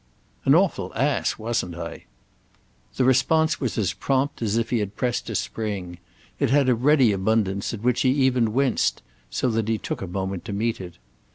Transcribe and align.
"An 0.45 0.55
awful 0.55 0.91
ass, 0.95 1.37
wasn't 1.37 1.75
I?" 1.75 2.05
The 2.95 3.03
response 3.05 3.61
was 3.61 3.77
as 3.77 3.93
prompt 3.93 4.41
as 4.41 4.57
if 4.57 4.71
he 4.71 4.79
had 4.79 4.95
pressed 4.95 5.29
a 5.29 5.35
spring; 5.35 5.99
it 6.39 6.49
had 6.49 6.67
a 6.69 6.73
ready 6.73 7.11
abundance 7.11 7.71
at 7.71 7.83
which 7.83 8.01
he 8.01 8.09
even 8.09 8.51
winced; 8.51 9.03
so 9.29 9.47
that 9.49 9.67
he 9.67 9.77
took 9.77 10.01
a 10.01 10.07
moment 10.07 10.43
to 10.45 10.53
meet 10.53 10.81
it. 10.81 10.97